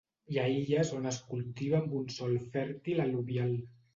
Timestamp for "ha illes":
0.39-0.93